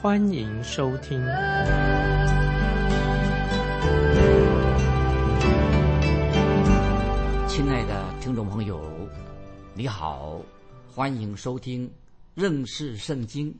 [0.00, 1.18] 欢迎收听。
[7.48, 8.80] 亲爱的听众朋友，
[9.74, 10.40] 你好，
[10.94, 11.90] 欢迎收听
[12.36, 13.52] 认识圣经，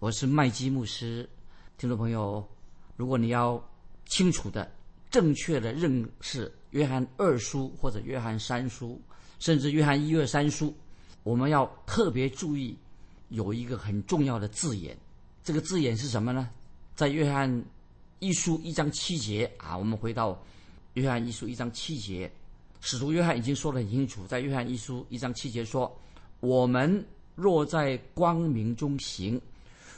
[0.00, 1.28] 我是麦基牧师。
[1.78, 2.44] 听众朋友，
[2.96, 3.62] 如果你要
[4.06, 4.68] 清楚的、
[5.12, 6.52] 正确的认识。
[6.70, 9.00] 约翰二书或者约翰三书，
[9.38, 10.74] 甚至约翰一、二、三书，
[11.22, 12.76] 我们要特别注意
[13.28, 14.98] 有一个很重要的字眼。
[15.44, 16.48] 这个字眼是什么呢？
[16.96, 17.62] 在约翰
[18.18, 20.42] 一书一章七节啊，我们回到
[20.94, 22.32] 约翰一书一章七节，
[22.80, 25.94] 使徒约翰已经说得很清楚，在约翰一书一章七节说
[26.40, 29.38] ：“我们若在光明中行，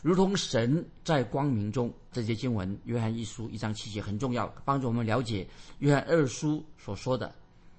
[0.03, 5.47] 如同神在光明中。”这些经文，约翰一书一章七节很重要，帮助我们了解
[5.79, 7.33] 约翰二书所说的。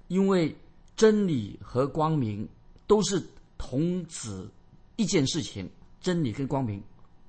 [0.06, 0.56] 因为
[0.96, 2.48] 真理和光明
[2.86, 3.22] 都是
[3.58, 4.48] 同指
[4.96, 5.68] 一件事情，
[6.00, 6.82] 真理跟光明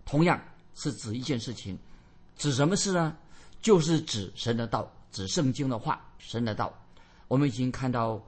[0.09, 0.41] 同样
[0.73, 1.77] 是指一件事情，
[2.35, 3.15] 指什么事呢？
[3.61, 6.73] 就是指神的道，指圣经的话，神的道。
[7.27, 8.19] 我们已经看到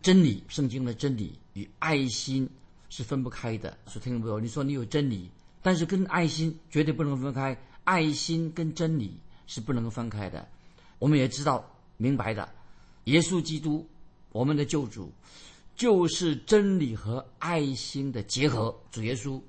[0.00, 2.48] 真理，圣经的真理与爱心
[2.88, 3.76] 是分不开的。
[3.86, 5.28] 所听众朋友，你说你有真理，
[5.60, 7.58] 但是跟爱心绝对不能分开。
[7.82, 10.46] 爱心跟真理是不能分开的，
[11.00, 12.48] 我们也知道明白的。
[13.06, 13.84] 耶稣基督，
[14.30, 15.10] 我们的救主，
[15.74, 18.72] 就是真理和爱心的结合。
[18.92, 19.42] 主耶稣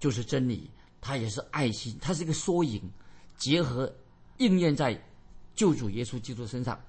[0.00, 0.68] 就是真理，
[1.00, 2.82] 他也是爱心，他是一个缩影，
[3.36, 3.92] 结合
[4.38, 5.00] 应验在
[5.54, 6.80] 救主耶稣基督身上。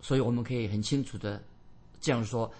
[0.00, 1.42] 所以我们可以很清楚的
[2.00, 2.52] 这样说：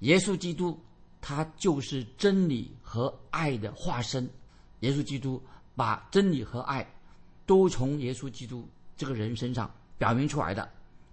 [0.00, 0.78] 耶稣基督
[1.20, 4.28] 他就是真理和爱的化身。
[4.80, 5.42] 耶稣基督。
[5.78, 6.84] 把真理和爱
[7.46, 10.68] 都从耶稣基督这个人身上表明出来的。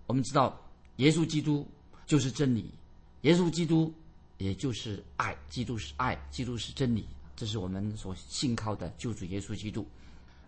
[0.07, 0.59] 我们知道，
[0.95, 1.67] 耶稣基督
[2.07, 2.73] 就是真理，
[3.21, 3.93] 耶稣基督
[4.39, 9.85] 也就是爱，基督是爱，基督是真理，这是我们所信靠的救主耶稣基督。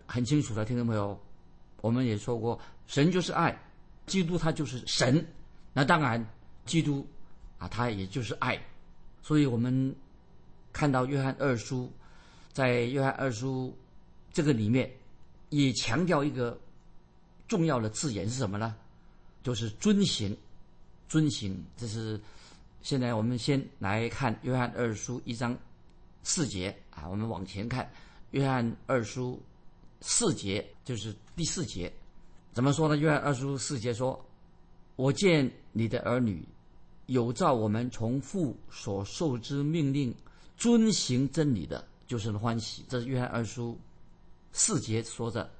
[0.06, 1.20] 很清楚的，听众朋友，
[1.80, 3.56] 我们也说过，神就是爱，
[4.06, 5.26] 基督他就是神，
[5.72, 6.24] 那当然，
[6.64, 7.06] 基督
[7.58, 8.60] 啊，他也就是爱。
[9.22, 9.94] 所以我们
[10.72, 11.92] 看到约翰二书，
[12.52, 13.76] 在约翰二书。
[14.30, 14.88] 这个里面
[15.48, 16.56] 也强调一个
[17.48, 18.76] 重要的字眼是什么呢？
[19.42, 20.36] 就是遵行，
[21.08, 21.60] 遵行。
[21.76, 22.20] 这是
[22.82, 25.58] 现在我们先来看约翰二书一章
[26.28, 27.90] 四节啊，我们往前看
[28.32, 29.40] 约翰二书
[30.02, 31.90] 四节，就是第四节，
[32.52, 32.98] 怎么说呢？
[32.98, 34.22] 约翰二书四节说
[34.96, 36.46] ：“我见你的儿女
[37.06, 40.14] 有照我们从父所受之命令
[40.54, 43.78] 遵行真理的，就是欢喜。”这是约翰二书。
[44.52, 45.50] 四节说着，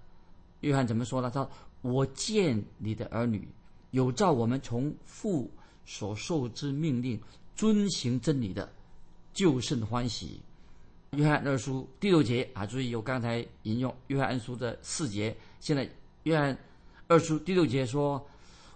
[0.61, 1.31] 约翰怎么说呢？
[1.31, 1.49] 他
[1.81, 3.49] ：“我见你的儿女
[3.93, 5.51] 有照我们从父
[5.87, 7.19] 所受之命令
[7.57, 8.71] 遵行真理的，
[9.33, 10.43] 就甚欢喜。”
[11.13, 15.89] 约翰二书第六节啊，注意我刚才引用约翰二书的四节，现在
[16.25, 16.57] 约翰
[17.07, 18.25] 二书第六节说：“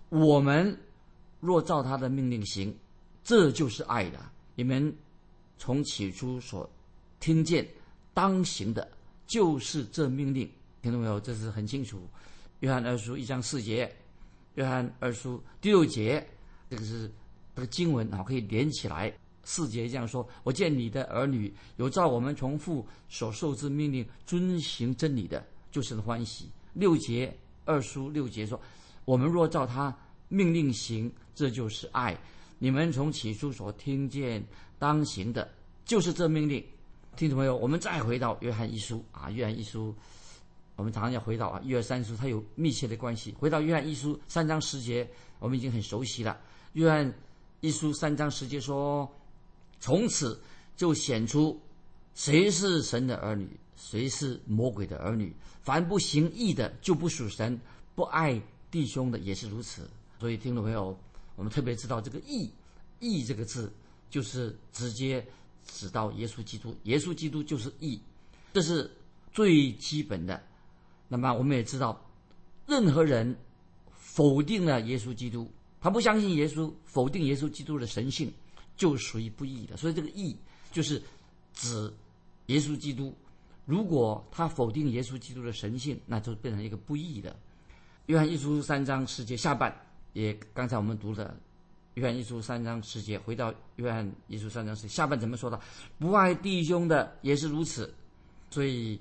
[0.09, 0.77] 我们
[1.41, 2.75] 若照他的命令行，
[3.23, 4.19] 这就是爱的。
[4.55, 4.95] 你们
[5.59, 6.69] 从起初所
[7.21, 7.67] 听见
[8.15, 8.87] 当行的。”
[9.25, 10.51] 就是这命令，
[10.83, 11.19] 听到没有？
[11.19, 12.07] 这是很清楚。
[12.61, 13.91] 约翰二书一章四节，
[14.57, 16.27] 约翰二书第六节，
[16.69, 17.11] 这个是
[17.55, 19.11] 这个经文啊，可以连起来。
[19.45, 26.49] 四节这样说：我见你的儿女有照我们从父所受之命令遵行真理的，就是欢喜。
[26.73, 28.61] 六节二书六节说：
[29.05, 29.97] 我们若照他
[30.29, 32.17] 命令行，这就是爱。
[32.59, 34.43] 你们从起初所听见
[34.79, 35.51] 当行的，
[35.85, 36.65] 就是这命令。
[37.17, 39.95] 听众朋友，我们再回到约翰一书啊，约翰一书，
[40.77, 43.35] 我们常常要回到啊，一二三书，它有密切的关系。
[43.39, 45.07] 回到约翰一书三章十节，
[45.39, 46.41] 我们已经很熟悉了。
[46.73, 47.13] 约翰
[47.61, 49.07] 一书三章十节说
[49.83, 50.41] ：“从此
[50.77, 51.61] 就显出
[52.15, 55.35] 谁是神的儿女，谁是魔鬼的儿女。
[55.63, 57.55] 凡不行义的，就不属神；
[57.95, 58.41] 不爱
[58.71, 60.99] 弟兄的，也是如此。”所以，听众朋友，
[61.37, 62.49] 我们特别知道这个“义
[63.01, 63.71] ”，“义”这个字
[64.09, 65.23] 就是直接。
[65.65, 68.01] 指到耶稣基督，耶稣基督就是义，
[68.53, 68.91] 这是
[69.33, 70.43] 最基本的。
[71.07, 72.05] 那么我们也知道，
[72.67, 73.37] 任何人
[73.93, 75.49] 否定了耶稣基督，
[75.81, 78.33] 他不相信耶稣，否定耶稣基督的神性，
[78.83, 79.77] 就属于不义的。
[79.77, 80.37] 所以这个义
[80.73, 81.01] 就是
[81.55, 81.89] 指
[82.47, 83.15] 耶稣基督
[83.65, 87.37] 如果他否定耶稣基督的神性，那就变成一个不义的。
[88.07, 89.73] 约翰一书三章十节下半，
[90.15, 91.39] 也刚才我们读的
[91.95, 95.61] 约翰一书三章十节，回到约翰一书三章十下半怎么说的？
[96.01, 97.95] 不爱弟兄的也是如此。
[98.51, 99.01] 所以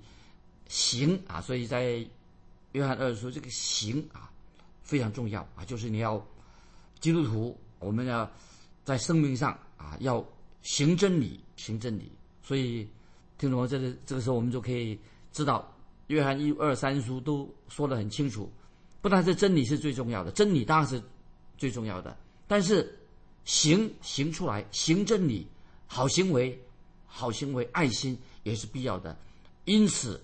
[0.67, 2.07] 行啊，所以在
[2.73, 4.31] 约翰二书这个行啊
[4.83, 6.23] 非常重要啊，就是你要
[6.99, 8.29] 基督徒，我们要
[8.85, 10.23] 在生命上啊要
[10.61, 12.11] 行真理，行真理。
[12.43, 12.87] 所以
[13.37, 13.67] 听众朋友？
[13.67, 14.99] 这个这个时候我们就可以
[15.31, 15.73] 知道，
[16.07, 18.49] 约翰一二三书都说得很清楚。
[19.01, 21.01] 不但是真理是最重要的，真理当然是
[21.57, 22.15] 最重要的，
[22.47, 22.95] 但是
[23.45, 25.47] 行行出来，行真理，
[25.87, 26.55] 好行为，
[27.07, 29.17] 好行为，爱心也是必要的。
[29.65, 30.23] 因此，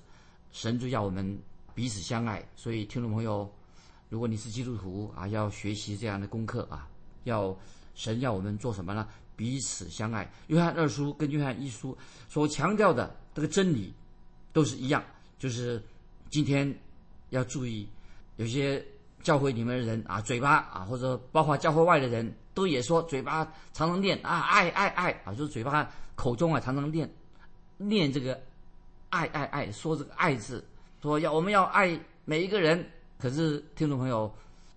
[0.52, 1.40] 神就要我们
[1.74, 2.48] 彼此相爱。
[2.56, 3.52] 所以，听众朋友，
[4.10, 6.88] 如果你是基督徒啊，要学习这样的功课啊，
[7.24, 7.58] 要
[7.98, 9.06] 神要我们做什么呢？
[9.36, 10.32] 彼此相爱。
[10.48, 11.98] 约翰二书跟约翰一书
[12.30, 13.94] 所强调的这个真理
[14.54, 15.04] 都是一样，
[15.38, 15.84] 就是
[16.30, 16.74] 今天
[17.32, 17.86] 要注意，
[18.38, 18.82] 有些
[19.22, 27.12] 教会里面的人啊，嘴巴啊，或者包括教会外的人都也说，嘴巴常常念啊，爱爱爱啊，就是嘴巴口中啊常常念
[27.78, 28.40] 念这个。
[29.10, 30.62] 爱爱爱，说这个爱字，
[31.02, 32.86] 说要我们要爱每一个人。
[33.18, 34.30] 可是听众朋友，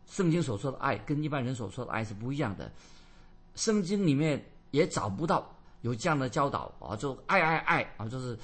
[0.07, 2.71] 圣经所说的爱跟一般人所说的爱是不一样的。
[3.61, 8.39] 圣经里面也找不到有这样的教导啊，就爱爱爱啊，就是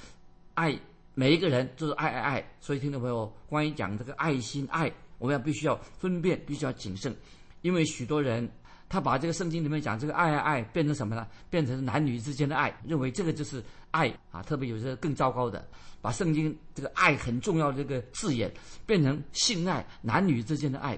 [0.53, 0.79] 爱
[1.15, 2.51] 每一个人，就是爱爱爱。
[2.59, 7.15] 所以听众朋友，关于讲这个爱心爱，我们要必须要分辨，必须要谨慎，
[7.61, 8.47] 因为许多人。
[8.89, 11.27] 他把这个圣经里面讲这个爱爱爱变成什么呢？
[11.49, 13.61] 变成男女之间的爱，认为这个就是
[13.91, 14.41] 爱啊。
[14.41, 15.67] 特别有些更糟糕的，
[15.99, 18.49] 把圣经这个爱很重要的这个字眼
[18.85, 20.97] 变成性爱，男女之间的爱。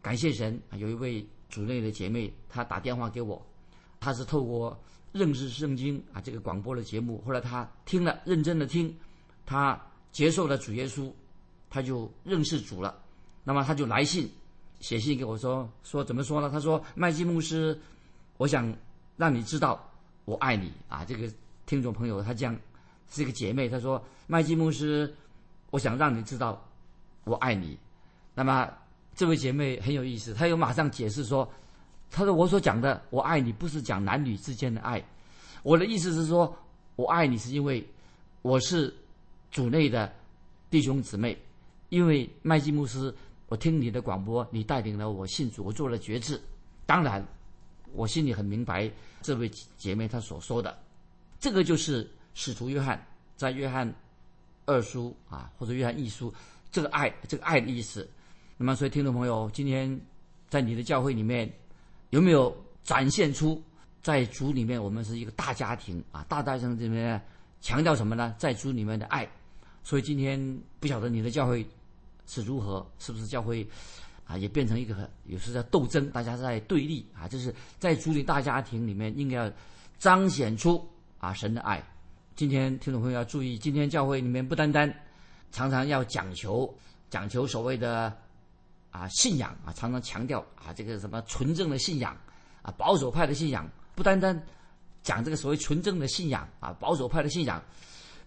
[0.00, 3.40] 感谢神啊，有一位主内的姐妹，她打电话给我，
[4.00, 4.78] 她是透过
[5.12, 8.94] 认识圣经啊这个广播的节目，后来她听了，认真的听，
[9.46, 9.80] 她
[10.12, 11.12] 接受了主耶稣，
[11.70, 13.00] 她就认识主了。
[13.44, 14.30] 那么她就来信。
[14.80, 16.48] 写信给我说说怎么说呢？
[16.48, 17.76] 她说麦基牧师，
[18.36, 18.72] 我想
[19.16, 19.90] 让你知道
[20.24, 21.04] 我爱你啊！
[21.04, 21.28] 这个
[21.66, 22.56] 听众朋友他这样
[23.10, 25.12] 是一个姐妹，她说麦基牧师，
[25.70, 26.64] 我想让你知道
[27.24, 27.76] 我爱你。
[28.36, 28.72] 那么
[29.18, 31.50] 这位姐妹很有意思，她又马上解释说，
[32.08, 35.04] 她说我所讲的我爱你不是讲男女之间的爱，
[35.64, 36.56] 我的意思是说
[36.94, 37.84] 我爱你是因为
[38.42, 38.94] 我是
[39.50, 40.14] 主内的
[40.70, 41.36] 弟兄姊妹，
[41.88, 43.12] 因为麦基牧师。
[43.48, 46.38] 我听你的广播，你带领了我信主，我做了决志。
[46.84, 47.26] 当然，
[47.94, 48.90] 我心里很明白
[49.22, 50.78] 这位姐妹她所说的，
[51.40, 53.02] 这个就是使徒约翰
[53.36, 53.90] 在约翰
[54.66, 56.30] 二书啊，或者约翰一书，
[56.70, 58.06] 这个爱，这个爱的意思。
[58.58, 59.98] 那么，所以听众朋友，今天
[60.50, 61.50] 在你的教会里面
[62.10, 63.62] 有没有展现出
[64.02, 66.22] 在主里面我们是一个大家庭啊？
[66.28, 67.18] 大大声这边
[67.62, 68.34] 强调什么呢？
[68.36, 69.26] 在主里面的爱。
[69.82, 71.66] 所以今天不晓得你的教会。
[72.30, 72.86] 是如何？
[72.98, 73.66] 是不是教会
[74.26, 77.26] 啊，也变成一个有时在斗争，大家在对立啊？
[77.26, 79.52] 就是在主里大家庭里面，应该要
[79.98, 80.86] 彰显出
[81.20, 81.82] 啊神的爱。
[82.36, 84.94] 今天听众朋友要注意，今天教会里面不单单
[85.50, 86.70] 常常要讲求
[87.08, 88.14] 讲求所谓的
[88.90, 92.16] 啊信仰啊，常常强调啊这个什么纯正的信仰
[92.62, 94.40] 啊，保守派的信仰，不单单
[95.02, 97.62] 讲这个所谓纯正的信仰啊，保守派的信仰，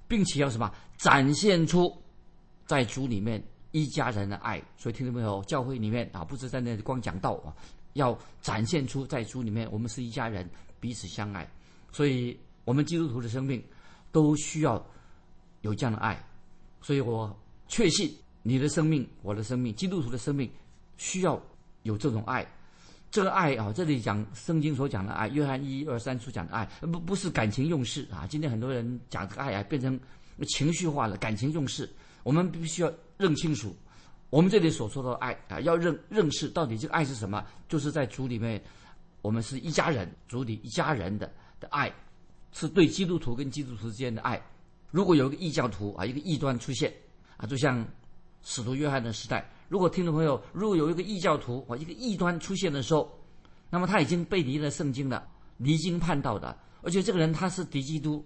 [0.07, 1.95] 并且要什么展现出
[2.65, 3.43] 在主里面。
[3.73, 5.41] 一家人的爱，所以听到没有？
[5.45, 7.55] 教会里面啊，不是在那里光讲道啊，
[7.93, 10.45] 要展现出在主里面，我们是一家人，
[10.81, 11.49] 彼此相爱。
[11.89, 13.63] 所以，我们基督徒的生命
[14.11, 14.85] 都需要
[15.61, 16.21] 有这样的爱。
[16.81, 17.33] 所以我
[17.69, 20.49] 确信你的生命，我的生命，基督徒的生命
[20.97, 21.41] 需要
[21.83, 22.45] 有这种爱。
[23.09, 28.25] 这个爱啊，这里讲圣经所讲的爱，约翰一二三处讲的爱，不不是感情用事啊。
[28.27, 29.99] 今天很多人讲这个爱啊，变成
[30.47, 31.89] 情绪化了，感情用事。
[32.23, 32.91] 我们必须要。
[33.21, 33.75] 认清楚，
[34.31, 37.45] 我们这里所说的爱啊，要认认识到底这个爱是什么？
[37.69, 38.59] 就是在主里面，
[39.21, 41.93] 我们是一家人，主里一家人的的爱，
[42.51, 44.41] 是对基督徒跟基督徒之间的爱。
[44.89, 46.91] 如果有一个异教徒啊，一个异端出现
[47.37, 47.87] 啊，就像
[48.43, 53.11] 使徒约翰的时代，如果听众朋友，如果有一个异教徒啊，一个异端出现的时候，
[53.69, 58.25] 那么他已经背离了圣经了，离经叛道的，而且这个人他是敌基督，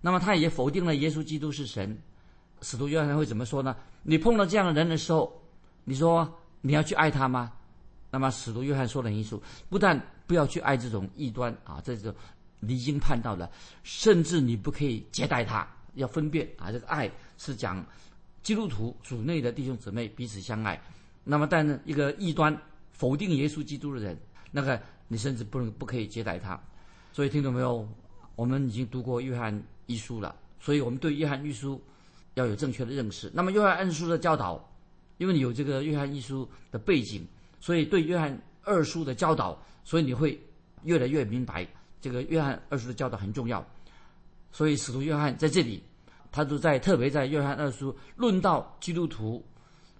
[0.00, 1.98] 那么他也否定了耶稣基督是神。
[2.60, 3.76] 使徒约翰会怎么说呢？
[4.02, 5.42] 你碰到这样的人的时候，
[5.84, 7.52] 你说你要去爱他吗？
[8.10, 12.14] 那么使徒约翰说的因素，不但不要去爱这种异端啊，这种
[12.60, 13.50] 离经叛道的，
[13.82, 16.70] 甚至你不可以接待他，要分辨啊。
[16.70, 17.84] 这个爱是讲
[18.42, 20.80] 基督徒主内的弟兄姊妹彼此相爱。
[21.24, 22.56] 那么，但一个异端
[22.90, 24.18] 否定耶稣基督的人，
[24.50, 26.60] 那个你甚至不能不可以接待他。
[27.12, 27.88] 所以，听懂没有？
[28.36, 31.80] 我们已经读过约翰一书了，所以我们对约翰一书。
[32.34, 33.30] 要有正确的认识。
[33.34, 34.66] 那么约翰二书的教导，
[35.18, 37.28] 因为你有这个约翰一书的背景，
[37.60, 40.40] 所以对约翰二书的教导，所以你会
[40.84, 41.68] 越来越明白
[42.00, 43.62] 这个约翰二书的教导很重要。
[44.50, 45.82] 所以使徒约翰在这里，
[46.32, 49.44] 他都在特别在约翰二书论到基督徒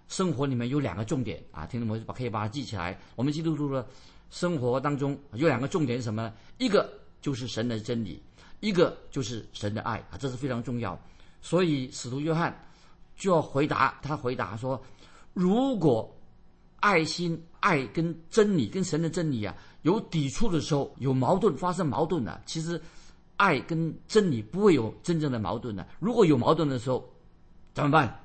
[0.09, 2.99] 生活里面有两个重点啊，听众朋友把可以把它记起来。
[3.15, 3.87] 我们基督徒的
[4.31, 6.33] 生活当中有两个重点是什么呢？
[6.57, 8.23] 一个就是神的真理，
[8.61, 10.99] 一个就是神的爱啊，这是非常重要。
[11.43, 12.59] 所以使徒约翰
[13.15, 14.83] 就要回答，他回答说：
[15.35, 16.11] 如果
[16.81, 22.81] 爱心、爱跟真理、跟神的真理啊有抵触的时候，有矛盾发生矛盾了，其实。
[23.43, 25.85] 爱跟真理不会有真正的矛盾的。
[25.99, 27.13] 如果有矛盾的时候，
[27.75, 28.25] 怎么办？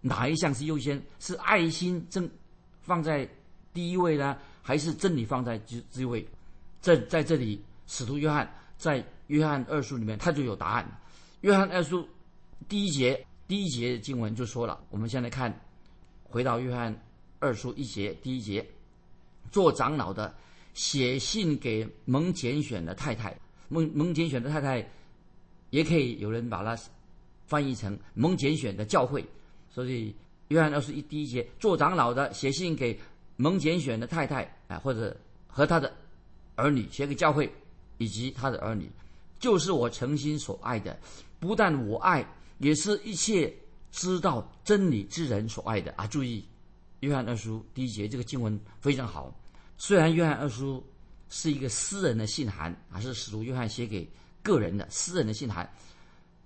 [0.00, 1.00] 哪一项是优先？
[1.20, 2.28] 是爱心正
[2.80, 3.28] 放在
[3.72, 6.26] 第一位呢，还是真理放在第第一位？
[6.80, 11.00] 在在这里，使徒约翰在约翰二书里面他就有答案。
[11.42, 12.04] 约翰二书
[12.68, 15.52] 第一节第一节经文就说了，我们先来看，
[16.24, 16.92] 回到约翰
[17.38, 18.68] 二书一节第一节，
[19.52, 20.34] 做长老的
[20.74, 23.32] 写信给蒙拣选的太太。
[23.68, 24.88] 蒙蒙拣选的太太，
[25.70, 26.80] 也可以有人把它
[27.46, 29.24] 翻译成蒙拣选的教会。
[29.70, 30.14] 所以
[30.48, 32.98] 约翰二书一第一节，做长老的写信给
[33.36, 35.92] 蒙拣选的太太啊，或者和他的
[36.54, 37.52] 儿女写给教会
[37.98, 38.90] 以及他的儿女，
[39.38, 40.98] 就是我诚心所爱的，
[41.40, 42.26] 不但我爱，
[42.58, 43.52] 也是一切
[43.90, 46.06] 知道真理之人所爱的啊！
[46.06, 46.44] 注意，
[47.00, 49.34] 约翰二书第一节这个经文非常好，
[49.76, 50.84] 虽然约翰二书。
[51.28, 54.08] 是一个私人的信函，还是使徒约翰写给
[54.42, 55.68] 个人的私人的信函？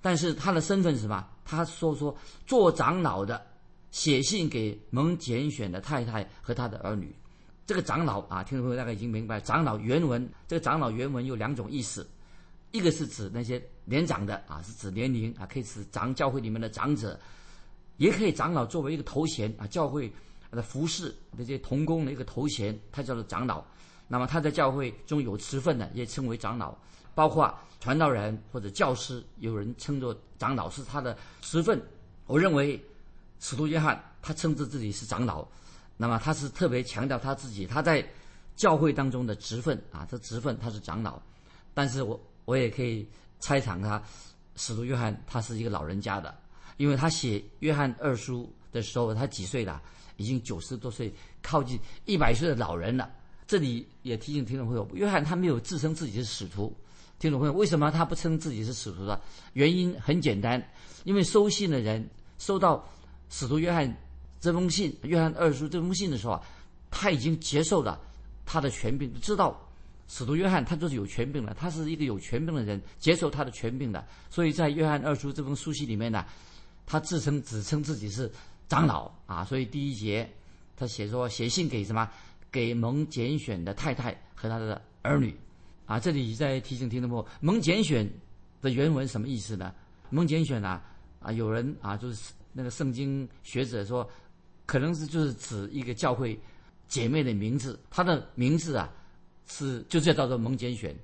[0.00, 1.26] 但是他的身份是什么？
[1.44, 3.44] 他说说做长老的
[3.90, 7.14] 写信给蒙拣选的太太和他的儿女。
[7.66, 12.08] 这个长老啊，听众朋友大概已经明白，长老原文这个长老原文有两种意思，
[12.72, 17.20] 一个是指那些年长的啊，是指年龄啊，可以指长教会里面的长者，
[17.98, 20.10] 也可以长老作为一个头衔啊，教会
[20.50, 23.62] 的服饰那些童工的一个头衔，他叫做长老。
[24.12, 26.76] 那么他在教会中有职分的，也称为长老，
[27.14, 31.80] 包括传道人或者教师，有人称作长老是他的职分。
[32.26, 32.84] 我认为，
[33.38, 35.46] 使徒约翰他称之自己是长老，
[35.96, 38.04] 那么他是特别强调他自己他在
[38.56, 41.22] 教会当中的职分啊，这职分他是长老。
[41.72, 44.02] 但是我我也可以猜想他，
[44.56, 46.36] 使徒约翰他是一个老人家的，
[46.78, 49.80] 因为他写约翰二书的时候他几岁了？
[50.16, 53.08] 已经九十多岁，靠近一百岁的老人了。
[53.50, 56.72] 这里也提醒听众朋友，约翰他没有自称自己是使徒。
[57.18, 59.20] 听众朋友，为什么他不称自己是使徒的？
[59.54, 60.64] 原因很简单，
[61.02, 62.88] 因为收信的人收到
[63.28, 63.92] 使徒约翰
[64.40, 66.42] 这封信，约翰二书这封信的时候啊，
[66.92, 68.00] 他已经接受了
[68.46, 69.60] 他的权柄，知道
[70.06, 74.06] 使徒约翰他就是有权柄的，他是一个有权柄的人，接受他的权柄的。
[74.30, 76.24] 所以在约翰二书这封书信里面呢，
[76.86, 78.30] 他自称只称自己是
[78.68, 79.44] 长老啊。
[79.44, 80.30] 所以第一节
[80.76, 82.08] 他写说写信给什么？
[82.50, 85.34] 给蒙拣选的太太和他的儿女，
[85.86, 88.08] 啊，这里在提醒听众朋友，蒙拣选
[88.60, 89.72] 的原文什么意思呢？
[90.10, 90.82] 蒙拣选啊，
[91.20, 94.08] 啊，有人啊，就是那个圣经学者说，
[94.66, 96.38] 可能是就是指一个教会
[96.88, 98.92] 姐妹的名字，她的名字啊，
[99.46, 100.94] 是就叫做蒙拣选，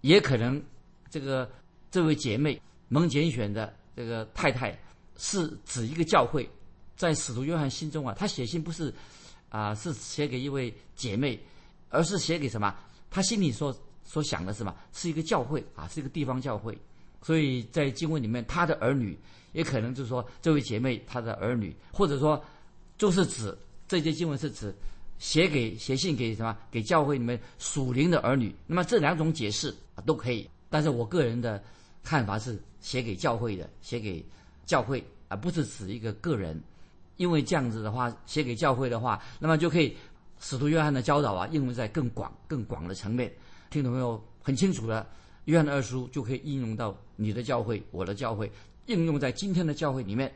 [0.00, 0.62] 也可能
[1.10, 1.50] 这个
[1.90, 4.78] 这位姐妹蒙拣选的这个太太
[5.16, 6.48] 是指一个教会，
[6.96, 8.92] 在使徒约翰心中啊，他写信不是。
[9.54, 11.38] 啊，是写给一位姐妹，
[11.88, 12.74] 而是写给什么？
[13.08, 14.74] 他心里所所想的是什么？
[14.92, 16.76] 是一个教会啊，是一个地方教会。
[17.22, 19.16] 所以在经文里面，他的儿女
[19.52, 22.42] 也可能就是说，这位姐妹她的儿女，或者说
[22.98, 23.56] 就是指
[23.86, 24.74] 这些经文是指
[25.20, 26.58] 写给写信给什么？
[26.68, 28.52] 给教会里面属灵的儿女。
[28.66, 31.62] 那么这两种解释啊都可以，但是我个人的
[32.02, 34.20] 看法是写给教会的，写给
[34.66, 36.60] 教会，而不是指一个个人。
[37.16, 39.96] 因为这样子的话，写给教会的话，那么就可以
[40.40, 43.32] 使徒约翰的教导啊，应用在更广、更广的层面。
[43.70, 44.22] 听懂没有？
[44.42, 45.06] 很清楚的，
[45.46, 48.52] 约翰二书就可以应用到你的教会、我的教会，
[48.86, 50.30] 应用在今天的教会里面。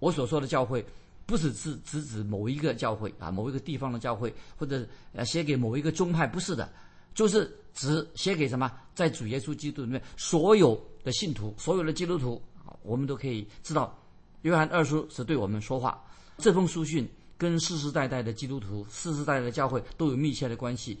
[0.00, 0.84] 我所说的教会，
[1.24, 6.68] 不是指指指某一个教会啊，某一个地方的教会，或者呃写给某一个宗派，不是的，
[7.14, 13.96] 就是指写给什么，在主耶稣基督里面所有的信徒、所有的基督徒啊我们都可以知道，
[14.42, 16.02] 约翰二书是对我们说话。
[16.38, 20.98] 这封书信跟世世代代的基督徒、世世代代的教会都有密切的关系。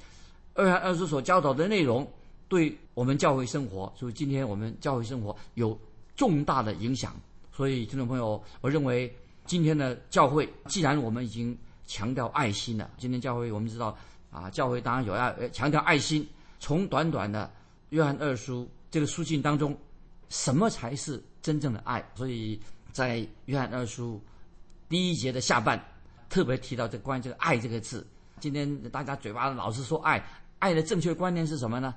[0.54, 2.08] 二二二书所教导的内容，
[2.48, 5.78] 对我们教会生活，就是今天我们教会生活有
[6.16, 7.14] 重大的影响。
[7.52, 9.12] 所以，听众朋友，我认为
[9.46, 13.96] 今天的教会，既然我们已经强调爱心了，今天教会我们知道
[14.30, 16.26] 啊，教会当然有要强调爱心。
[16.60, 17.50] 从短短的
[17.90, 19.76] 约翰二书这个书信当中，
[20.28, 22.04] 什么才是真正的爱？
[22.14, 22.60] 所以。
[22.94, 24.22] 在约翰二书
[24.88, 25.82] 第一节的下半，
[26.28, 28.06] 特别提到这关于这个“爱”这个字。
[28.40, 30.22] 今天大家嘴巴老是说爱，
[30.58, 31.94] 爱的正确观念是什么呢？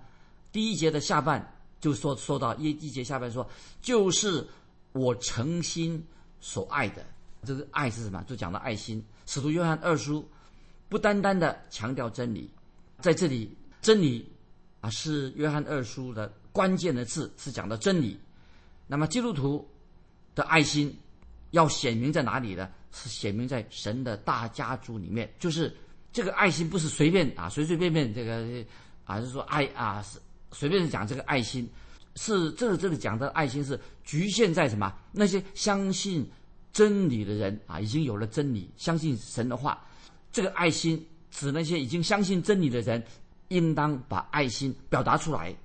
[0.51, 3.47] 第一节的下半就说说到一一节下半说，
[3.81, 4.47] 就是
[4.93, 6.01] 我诚心
[6.39, 7.05] 所爱的。
[7.43, 8.23] 这个爱是什么？
[8.23, 9.03] 就讲到爱心。
[9.25, 10.27] 使徒约翰二书
[10.87, 12.49] 不单单的强调真理，
[12.99, 14.31] 在这里真理
[14.79, 18.19] 啊是约翰二书的关键的字，是讲的真理。
[18.87, 19.69] 那么基督徒
[20.33, 20.97] 的爱心
[21.51, 22.69] 要显明在哪里呢？
[22.91, 25.31] 是显明在神的大家族里面。
[25.39, 25.75] 就是
[26.11, 28.65] 这个爱心不是随便啊随随便便这个
[29.05, 30.19] 啊是说爱啊是
[30.51, 31.69] 随便讲这个爱心，
[32.15, 34.93] 是这个这里讲的爱心是局限在什么？
[35.11, 36.29] 那些相信。
[36.73, 39.83] 真理的人啊，已经有了真理，相信神的话。
[40.31, 43.03] 这个爱心指那些已经相信真理的人，
[43.47, 45.55] 应当把爱心表达出来。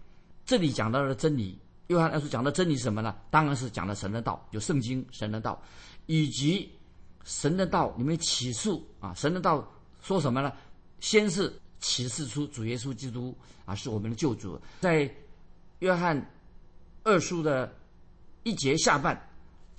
[0.46, 3.14] 这里讲到的真理，约翰二书讲的真理是什么呢？
[3.30, 5.60] 当然是讲的神的道，有圣经神的道，
[6.06, 6.70] 以及
[7.24, 9.66] 神的道里面启示啊，神的道
[10.00, 10.52] 说什么呢？
[11.00, 14.60] 先是启示出主耶稣基督啊，是我们的救主。
[14.80, 15.12] 在
[15.80, 16.30] 约翰
[17.04, 17.72] 二书的
[18.42, 19.20] 一节下半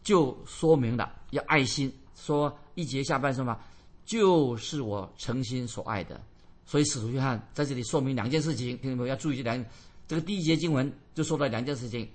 [0.04, 1.12] 就说明了。
[1.32, 3.58] 要爱心，说一节下半什么，
[4.06, 6.22] 就是我诚心所爱的。
[6.66, 9.66] 所以使徒约翰在这里说明两件事情，听众朋友要注意这两。
[10.08, 12.08] 这个第一节经文就说了两件事情。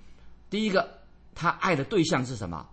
[0.49, 0.87] 第一个，
[1.33, 2.67] 他爱的对象是什么？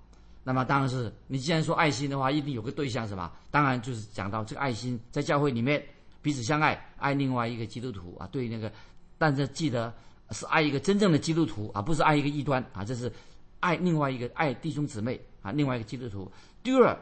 [0.47, 3.33] 那么当然是你既然说爱心的话，一定有个对象，是吧？
[3.51, 5.85] 当然就是讲到这个爱心在教会里面
[6.23, 8.29] 彼此相爱，爱另外一个基督徒啊。
[8.29, 8.71] 对那个，
[9.19, 9.93] 但是记得
[10.31, 12.85] 是爱一个真正的基督徒啊，不是爱一个异端啊。
[12.85, 13.13] 这是
[13.59, 15.21] 爱另外一个爱弟兄姊妹。
[15.43, 16.31] 啊，另外一个基督徒。
[16.63, 16.97] 第二，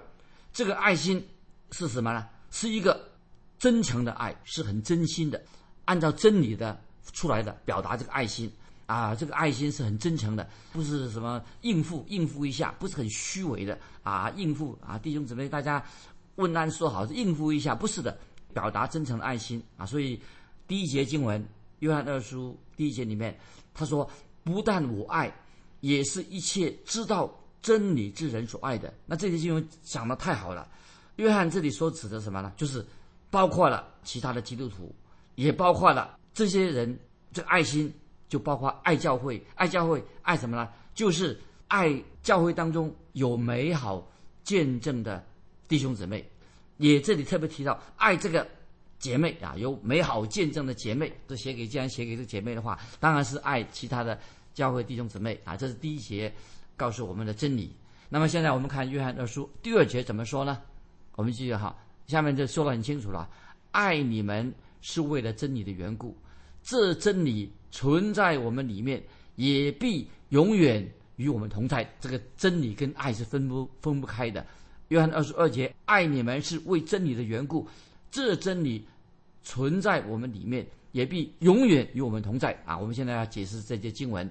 [0.52, 1.22] 这个爱心
[1.70, 2.26] 是什么呢？
[2.50, 3.08] 是一个
[3.58, 5.42] 真诚的爱，是很真心的，
[5.86, 6.78] 按照真理的
[7.12, 8.50] 出来的表达这个爱心
[8.86, 15.84] 啊，这个爱心是很真诚的，不是什么应付应付一下，不是很虚伪的啊，应付啊，弟兄姊妹大家
[16.36, 18.16] 问安说好是应付一下，不是的，
[18.52, 19.86] 表达真诚的爱心啊。
[19.86, 20.20] 所以
[20.66, 21.40] 第一节经文
[21.78, 23.38] 《约翰二书》第一节里面
[23.72, 24.08] 他说
[24.44, 25.34] ：“不但我爱，
[25.80, 27.32] 也是一切知道。”
[27.64, 30.68] 真理之人所爱的，那这些经文讲的太好了。
[31.16, 32.52] 约翰这里所指的什么呢？
[32.58, 32.84] 就是
[33.30, 34.94] 包括了其他的基督徒，
[35.36, 36.94] 也包括了这些人。
[37.32, 37.90] 这爱心
[38.34, 40.68] 就包括爱教会，爱教会爱什么呢？
[40.92, 44.10] 就是爱教会当中有美好
[44.42, 45.24] 见证的
[45.68, 46.28] 弟兄姊妹。
[46.78, 48.44] 也这里特别提到爱这个
[48.98, 51.12] 姐妹啊，有美好见证的姐妹。
[51.28, 54.18] 这写给既然写给这姐妹的话，当然是爱其他的
[54.52, 55.56] 教会弟兄姊妹啊。
[55.56, 56.34] 这是第一节。
[56.76, 57.72] 告诉我们的真理。
[58.08, 60.60] 那么现在我们看约翰二书第二节怎么说呢？
[61.14, 61.72] 我们继续哈，
[62.08, 63.30] 下面就说得很清楚了：
[63.70, 66.16] 爱你们是为了真理的缘故，
[66.64, 69.00] 这真理存在我们里面，
[69.36, 70.84] 也必永远
[71.16, 71.88] 与我们同在。
[72.00, 74.44] 这个真理跟爱是分不分不开的。
[74.88, 77.68] 约翰二十二节：爱你们是为真理的缘故，
[78.10, 78.84] 这真理
[79.42, 82.58] 存在我们里面，也必永远与我们同在。
[82.64, 84.28] 啊，我们现在要解释这节经文。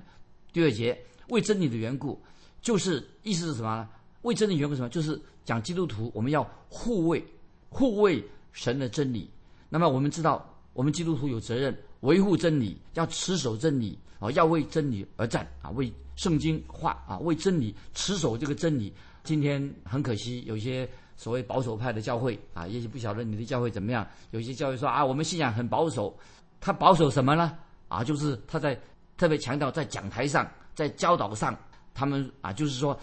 [0.51, 2.19] 第二节为真理的缘故。
[2.61, 3.89] 就是意思是什么呢？
[4.21, 4.87] 为真理缘故什么？
[4.87, 7.21] 就是讲基督徒，我们要护卫、
[7.67, 9.29] 护卫神的真理。
[9.67, 18.93] 那么我们知道，我们基督徒有责任维护真理，要持守真理啊，要为真理而战啊，为圣经话啊，为真理持守这个真理。
[19.23, 24.05] 今天很可惜，有些所谓保守派的教会啊，也许不晓得你的教会怎么样。
[24.31, 26.13] 有些教会说啊，我们信仰很保守，
[26.59, 27.57] 他保守什么呢？
[27.87, 28.77] 啊，就是他在
[29.17, 31.57] 特别强调在讲台上，在教导上。
[31.95, 32.99] 他们啊，就是说，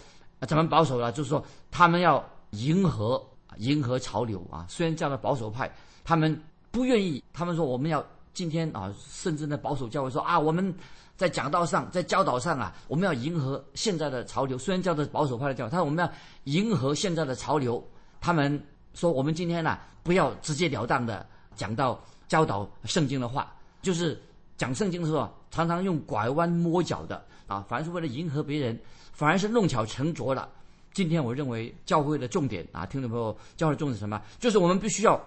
[0.49, 1.13] 怎么保守了？
[1.13, 3.25] 就是说，他们要迎合
[3.59, 4.67] 迎合潮流啊。
[4.69, 6.37] 虽然叫做保守派，他们
[6.73, 7.23] 不愿意。
[7.33, 10.75] 他们说，我们要今天啊，甚至呢，保守教会说啊，我们
[11.16, 14.57] 在讲道上，在教导上啊，我们要迎合现在的潮流。
[14.57, 16.12] 虽然叫做保守派的教，但我们要
[16.45, 17.83] 迎合现在的潮流。
[18.21, 18.62] 他们
[18.95, 24.21] 说，我们今天呢，不要直截了当的讲到教导圣经的话，就是
[24.57, 27.23] 讲圣经的时候，常常用拐弯抹角的。
[27.47, 28.79] 啊，反而是为了迎合别人，
[29.12, 30.49] 反而是弄巧成拙了。
[30.95, 34.23] 今天我认为教会的重点啊，听众朋友，教会重点什么？
[34.38, 35.21] 就是我们必须要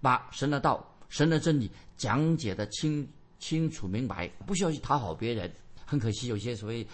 [0.00, 5.48] 把神的道、神的真理讲解的清清楚明白，不需要去讨好别人。
[5.86, 6.84] 很可惜，有些所谓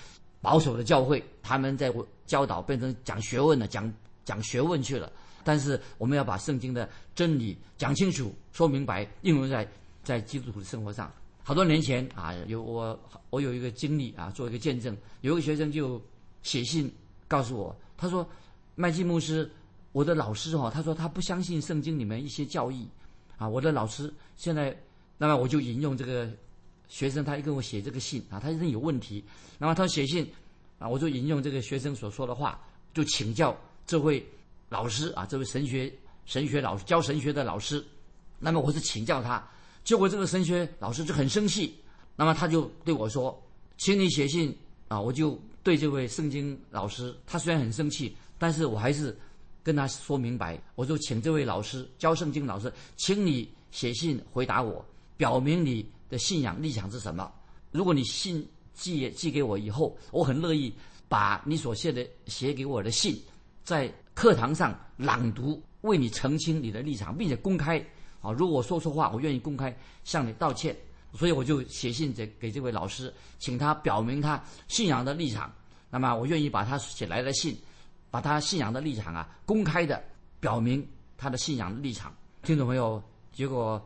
[0.42, 1.90] 保守的教会，他们在
[2.26, 3.90] 教导变成讲学问了，讲
[4.26, 5.10] 讲学问去了。
[5.42, 9.66] 但是我们要把圣经的真理讲清楚、说明白，应用在
[10.04, 11.10] 在基督徒的生活上。
[11.42, 14.94] 好多年前啊，有我我有一个经历啊，做一个见证。
[15.22, 15.98] 有一个学生就
[16.42, 16.92] 写信
[17.26, 18.28] 告诉我，他说
[18.76, 19.50] ：“麦基牧师，
[19.92, 22.86] 我的老师哈，他说他不相信圣经里面一些教义
[23.40, 23.48] 啊。
[23.48, 24.78] 我的老师现在，
[25.18, 26.30] 那么我就引用这个
[26.86, 29.24] 学生，他跟我写这个信啊，他一定有问题。
[29.58, 30.30] 那么他写信
[30.78, 32.62] 啊，我就引用这个学生所说的话，
[32.94, 34.24] 就请教这位
[34.68, 35.92] 老师啊，这位神学
[36.26, 37.84] 神学老师教神学的老师。
[38.38, 39.46] 那么我是请教他，
[39.84, 41.74] 结果这个神学老师就很生气，
[42.16, 43.38] 那么他就对我说
[43.76, 44.56] ：“请你写信
[44.88, 49.14] 啊！”我就对这位圣经老师，他虽然很生气，但是我还是
[49.62, 54.84] 跟他说明白，我就请这位老师教圣经老师，请你写信回答我，
[55.16, 57.30] 表明你的信仰立场是什么。
[57.70, 60.72] 如果你信寄寄给我以后，我很乐意
[61.08, 63.20] 把你所写的写给我的信，
[63.62, 67.78] 在课堂上朗读，为你澄清你的立场，并且公开。
[68.22, 70.76] 啊，如果我说错话，我愿意公开向你道歉。
[71.12, 75.52] 所以我就写信给给这位老师，请他表明他信仰的立场。
[75.90, 77.56] 那么我愿意把他写来的信，
[78.10, 80.02] 把他信仰的立场啊公开的
[80.40, 82.14] 表明他的信仰立场。
[82.42, 83.80] 听众朋友，结果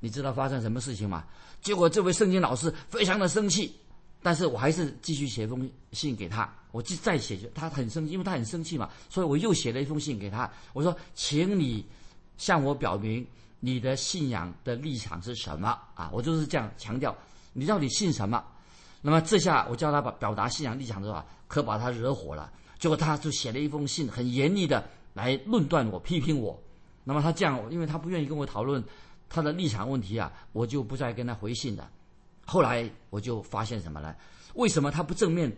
[0.00, 1.24] 你知道发生什么事情吗？
[1.62, 3.74] 结果这位圣经老师非常的生气，
[4.22, 6.52] 但是我还是继续写封信给他。
[6.72, 10.50] 我继再写，他很生气，因为他很生气嘛，所以我又写了一封信给他。
[10.72, 11.84] 我说，请你
[12.36, 13.26] 向我表明。
[13.58, 16.10] 你的信仰的立场是什么啊？
[16.12, 17.16] 我就是这样强调，
[17.54, 18.44] 你到底信什么？
[19.00, 22.52] 那么这下我叫他把表达信仰立场的话，可把他惹火了。
[22.78, 26.60] 结果他就写了一封信，很严厉的来论断我、批评我。
[27.04, 28.82] 那么他这样，因为他不愿意跟我讨论
[29.28, 31.90] 他的立场问题啊，我就不再跟他回信了。
[32.44, 34.14] 后来我就发现什么呢？
[34.54, 35.54] 为什么他不正面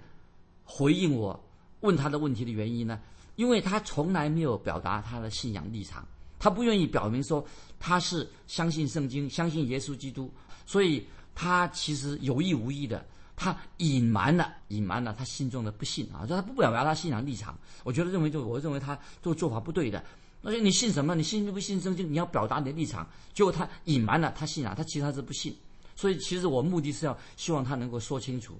[0.65, 1.39] 回应我
[1.81, 3.01] 问他的问题的原因呢？
[3.37, 6.07] 因为他从来没有表达他的信仰立场。
[6.41, 7.45] 他不愿意表明说
[7.81, 10.31] 他是相信圣经、相信耶稣基督，
[10.67, 11.05] 所以
[11.35, 13.05] 他其实有意无意的，
[13.39, 17.57] 他隐瞒了、隐瞒了他心中的不信啊，说他不表达他信仰立场。
[17.85, 20.05] 我觉得认为就我认为他这个做法不对的。
[20.43, 21.15] 而且你信什么？
[21.15, 22.13] 你信不信圣经？
[22.13, 23.09] 你要表达你的立场。
[23.33, 25.57] 结果他隐瞒了他信仰，他其实他是不信。
[25.95, 28.59] 所以其实我目的是要希望他能够说清楚，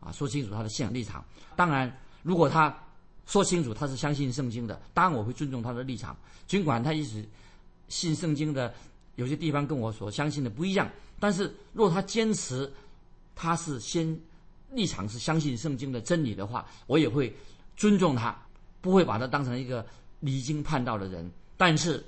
[0.00, 1.24] 啊，说清楚他的信仰立场。
[1.54, 2.76] 当然，如果他。
[3.28, 6.16] 说清楚他是相信圣经的，当然我会尊重他的立场。
[6.46, 7.28] 尽管他一直
[7.88, 8.72] 信圣经的
[9.16, 12.72] 有些地方跟我所相信的不一样，但是若他坚持
[13.36, 14.18] 他是先
[14.72, 17.32] 立场是相信圣经的真理的话，我也会
[17.76, 18.36] 尊重他，
[18.80, 19.86] 不会把他当成一个
[20.18, 21.30] 离经叛道的人。
[21.56, 22.04] 但是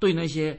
[0.00, 0.58] 对那些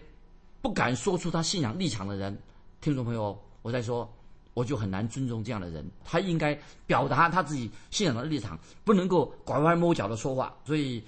[0.61, 2.41] 不敢说出他信仰立场的人，
[2.79, 4.09] 听众朋友，我在说。
[4.55, 10.55] 我就很难尊重这样的人，他应该表达他自己信仰的立场，不能够拐弯抹角的说话。
[10.63, 11.03] 所以，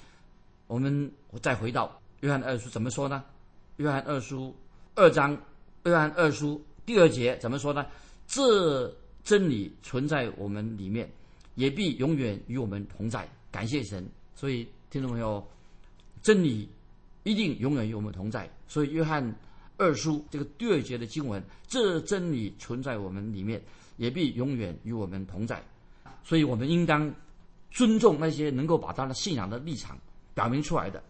[0.65, 1.11] 我们
[1.43, 3.23] 再回到约翰二书怎么说呢？
[3.77, 4.51] 约翰二书
[4.95, 5.37] 二章，
[5.83, 7.85] 约翰二书第二节怎么说呢？
[8.27, 11.09] 这真理存在我们里面，
[11.55, 13.27] 也必永远与我们同在。
[13.51, 14.07] 感谢神。
[14.35, 15.45] 所以，听众朋友，
[16.21, 16.69] 真理
[17.23, 18.49] 一定永远与我们同在。
[18.67, 19.35] 所以，约翰。
[19.77, 23.61] 二书这个第二节的经文，这真理存在我们里面，
[23.97, 25.61] 也必永远与我们同在。
[26.23, 27.13] 所以，我们应当
[27.71, 29.97] 尊重那些能够把他的信仰的立场
[30.33, 31.03] 表明出来的。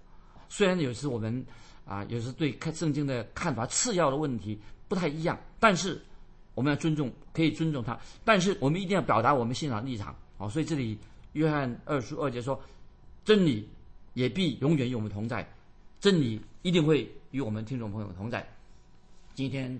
[0.49, 1.45] 虽然有时我们
[1.85, 6.01] 啊，有时对看圣经的看法次要的问题不太一样，但是
[6.55, 7.99] 我们要尊重，可以尊重他。
[8.23, 10.49] 但是我们一定要表达我们信仰立场啊。
[10.49, 10.97] 所以这里
[11.33, 12.59] 约翰二书二节说，
[13.23, 13.69] 真理
[14.13, 15.47] 也必永远与我们同在，
[15.99, 18.47] 真理一定会与我们听众朋友同在。
[19.33, 19.79] 今天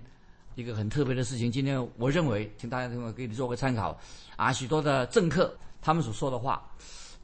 [0.56, 3.98] 一个很特别的事情，今天我认为，请大家听我给你做个参考
[4.36, 4.52] 啊。
[4.52, 6.70] 许多的政客他们所说的话，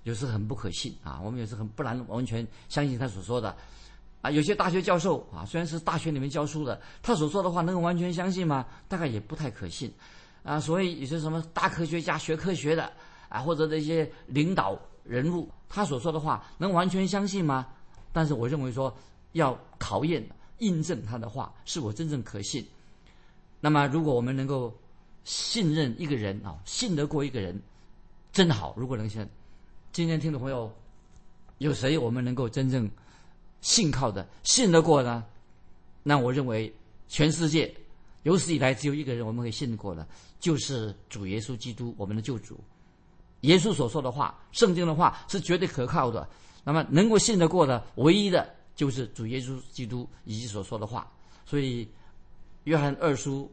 [0.03, 1.19] 有时很不可信啊。
[1.21, 3.55] 我们有时很不难完全相信他所说的
[4.21, 4.31] 啊。
[4.31, 8.65] 有些大学教授啊，虽然是大学里面教书的，他所说的话能够完全相信吗？
[8.87, 9.93] 大概也不太可信
[10.43, 10.59] 啊。
[10.59, 12.91] 所以有些什么大科学家学科学的
[13.29, 17.67] 啊，或者那些领导人物，他所说的话能完全相信吗？
[18.11, 18.95] 但是我认为说
[19.33, 20.23] 要考验。
[20.61, 22.63] 印证他的话是否真正可信。
[23.59, 24.71] 那么，如果我们能够
[25.23, 27.59] 信任一个人啊，信得过一个人，
[28.31, 28.71] 真好。
[28.77, 29.27] 如果能信，
[29.91, 30.71] 今天听众朋友，
[31.57, 32.87] 有谁我们能够真正
[33.61, 35.23] 信靠的、信得过呢？
[36.03, 36.73] 那我认为，
[37.07, 37.73] 全世界
[38.23, 40.05] 有史以来只有一个人我们可以信得过的，
[40.39, 42.59] 就是主耶稣基督，我们的救主。
[43.41, 46.27] 耶稣所说的话，圣经的话是绝对可靠的。
[46.63, 48.55] 那么，能够信得过的唯一的。
[48.73, 51.11] 就是主耶稣基督以及所说的话，
[51.45, 51.87] 所以
[52.63, 53.51] 约翰二书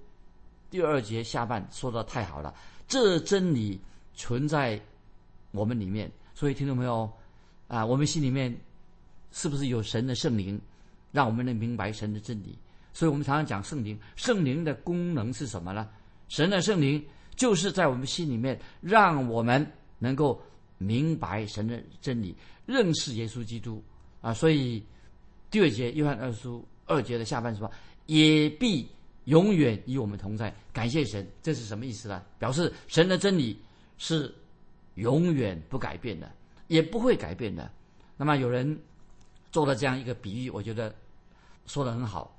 [0.70, 2.54] 第二节下半说的太好了。
[2.86, 3.78] 这真理
[4.14, 4.80] 存在
[5.50, 7.10] 我们里面，所以听众朋友
[7.66, 8.56] 啊，我们心里面
[9.32, 10.60] 是不是有神的圣灵，
[11.12, 12.58] 让我们能明白神的真理？
[12.92, 15.88] 所以我们常常讲圣灵，圣灵的功能是什么呢？
[16.28, 17.04] 神的圣灵
[17.36, 19.64] 就是在我们心里面，让我们
[19.98, 20.40] 能够
[20.78, 22.34] 明白神的真理，
[22.66, 23.82] 认识耶稣基督
[24.20, 24.82] 啊，所以。
[25.50, 27.72] 第二节约翰二书二节的下半说，
[28.04, 28.86] 也必
[29.24, 30.54] 永远与我们同在。
[30.74, 32.22] 感谢神，这是什么意思呢？
[32.38, 33.58] 表示神的真理
[33.96, 34.30] 是
[34.96, 36.30] 永远不改变的，
[36.66, 37.70] 也不会改变的。
[38.18, 38.78] 那么有人
[39.50, 40.94] 做了这样一个比喻，我觉得
[41.66, 42.34] 说的很好。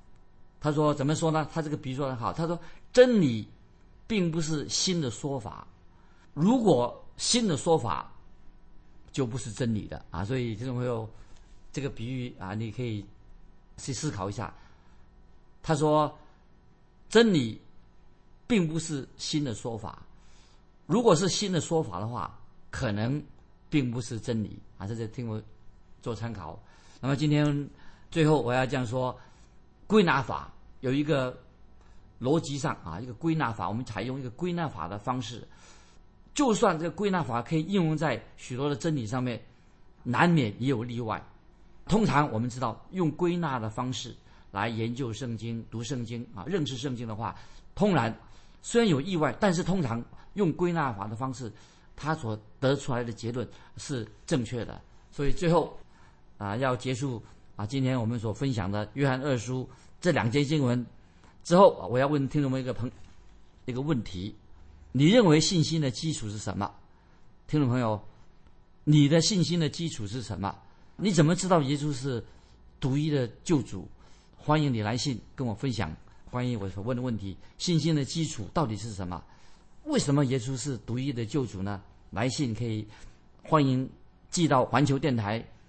[0.62, 1.48] 他说怎么说呢？
[1.54, 2.34] 他这个比喻说的好。
[2.34, 2.60] 他说
[2.92, 3.48] 真理
[4.08, 5.66] 并不是新的说法，
[6.34, 8.12] 如果新的说法
[9.12, 10.26] 就不是真理的啊。
[10.26, 11.10] 所以听众朋友，
[11.72, 13.06] 这个比喻啊，你可以
[13.78, 14.54] 去思考一下。
[15.64, 16.18] 他说
[17.10, 17.62] 真理
[18.48, 20.02] 并不是新的说法，
[20.86, 22.38] 如果是新的说法的话，
[22.70, 23.22] 可能
[23.70, 24.86] 并不是真理啊。
[24.86, 25.42] 这是听我
[26.02, 26.60] 做参考。
[27.00, 27.70] 那么今天
[28.12, 29.18] 最后我要这样说。
[29.88, 31.36] 归纳法有一个
[32.22, 35.48] 逻辑上啊，一个归纳法，我们采用一个归纳法的方式。
[36.36, 39.42] 就算这个归纳法可以应用在许多的真理上面，
[40.04, 41.20] 难免也有例外。
[41.88, 44.16] 通常我们知道，用归纳的方式
[44.52, 47.36] 来研究圣经、读圣经啊、认识圣经的话，
[47.74, 48.16] 通然
[48.62, 51.52] 虽然有意外，但是通常用归纳法的方式，
[51.96, 54.80] 它所得出来的结论是正确的。
[55.10, 55.76] 所以最后
[56.40, 57.22] 啊，要结束。
[57.56, 60.84] 啊，今天我们所分享的《约翰二书》这两节经文
[61.44, 62.90] 之后，我要问听众们一个朋
[63.66, 64.34] 一个问题：
[64.94, 66.74] 你认为信心的基础是什么？
[67.48, 68.02] 听众朋友，
[68.86, 70.56] 你的信心的基础是什么？
[70.96, 72.24] 你怎么知道耶稣是
[72.80, 73.86] 独一的救主？
[74.38, 75.94] 欢迎你来信跟我分享。
[76.32, 79.22] 关于我所问的问题，信心的基础到底是什么？
[79.84, 81.82] 为什么耶稣是独一的救主呢？
[82.12, 82.88] 来信可以
[83.44, 83.90] 欢迎
[84.30, 85.46] 寄到环球电台